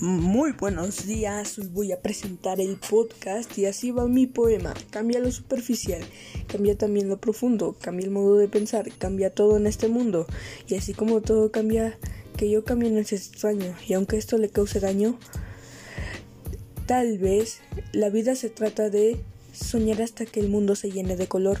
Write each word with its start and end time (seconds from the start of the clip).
Muy 0.00 0.50
buenos 0.50 1.06
días, 1.06 1.56
hoy 1.56 1.68
voy 1.68 1.92
a 1.92 2.02
presentar 2.02 2.60
el 2.60 2.76
podcast 2.78 3.56
y 3.56 3.66
así 3.66 3.92
va 3.92 4.08
mi 4.08 4.26
poema. 4.26 4.74
Cambia 4.90 5.20
lo 5.20 5.30
superficial, 5.30 6.02
cambia 6.48 6.76
también 6.76 7.08
lo 7.08 7.18
profundo, 7.18 7.76
cambia 7.80 8.06
el 8.06 8.10
modo 8.10 8.36
de 8.36 8.48
pensar, 8.48 8.90
cambia 8.98 9.30
todo 9.30 9.56
en 9.56 9.68
este 9.68 9.86
mundo. 9.86 10.26
Y 10.66 10.74
así 10.74 10.94
como 10.94 11.20
todo 11.20 11.52
cambia, 11.52 11.96
que 12.36 12.50
yo 12.50 12.64
cambie 12.64 12.90
no 12.90 12.98
es 12.98 13.12
extraño. 13.12 13.72
Y 13.86 13.92
aunque 13.92 14.16
esto 14.16 14.36
le 14.36 14.48
cause 14.48 14.80
daño, 14.80 15.16
tal 16.86 17.18
vez 17.18 17.60
la 17.92 18.10
vida 18.10 18.34
se 18.34 18.50
trata 18.50 18.90
de 18.90 19.20
soñar 19.52 20.02
hasta 20.02 20.26
que 20.26 20.40
el 20.40 20.48
mundo 20.48 20.74
se 20.74 20.90
llene 20.90 21.14
de 21.14 21.28
color. 21.28 21.60